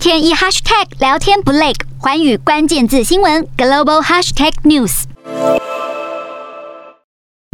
[0.00, 5.02] 天一 hashtag 聊天不累，寰宇关键字新闻 global hashtag news。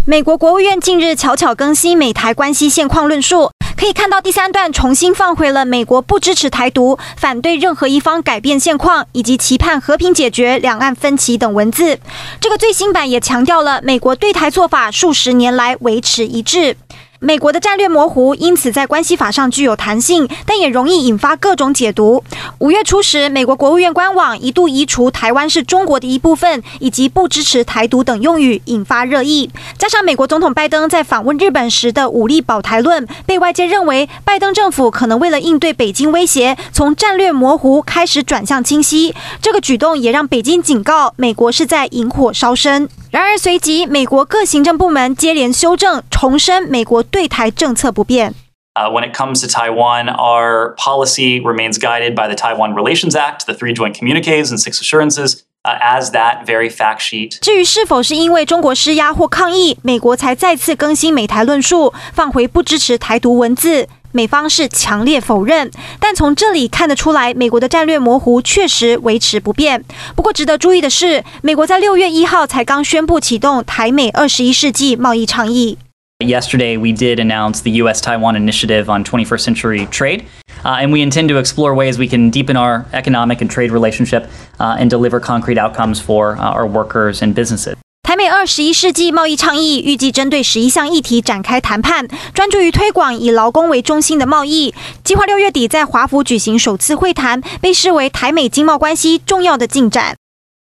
[0.04, 11.98] 美国国务院近日悄悄更新美台关系现况论述，可以看到第三段重新放回了美国不支持台独、反对任何一方改变现况，以及期盼和平解决两岸分歧等文字。
[12.40, 16.76] 这个最新版也强调了美国对台做法数十年来维持一致。
[17.18, 22.22] 美国的战略模糊，因此在关系法上具有弹性，但也容易引发各种解读。
[22.58, 29.50] 五月初时，美国国务院官网一度移除“台湾是中国的一部分”以及“不支持台独”等用语，引发热议。
[29.78, 39.14] 加上美国总统拜登在访问日本时的武力保台论，被外界认为拜登政府可能为了应对北京威胁，从战略模糊开始转向清晰。
[39.40, 42.88] 这个举动也让北京警告美国是在引火烧身。
[43.16, 48.34] 然而，随即美国各行政部门接连修正，重申美国对台政策不变。
[48.74, 53.54] Uh, when it comes to Taiwan, our policy remains guided by the Taiwan Relations Act, the
[53.54, 57.38] three joint communiques and six assurances, uh, as that very fact sheet.
[57.40, 63.88] 至于是否是因为中国施压或抗议，美国才再次更新美台论述，放回不支持台独文字。
[64.15, 69.83] 美方是强烈否认，但从这里看得出来，美国的战略模糊确实维持不变。
[70.15, 75.77] 不过，值得注意的是，美国在六月一号才刚宣布启动台美二十一世纪贸易倡议。
[76.19, 80.25] Yesterday, we did announce the U.S.-Taiwan Initiative on 21st Century Trade,
[80.63, 84.29] uh, and we intend to explore ways we can deepen our economic and trade relationship
[84.59, 87.75] uh, and deliver concrete outcomes for uh, our workers and businesses.
[88.06, 94.72] 台美二十一世纪贸易倡议预计针对十一项议题展开谈判，专注于推广以劳工为中心的贸易。
[95.02, 100.14] 计划六月底在华府举行首次会谈，被视为台美经贸关系重要的进展。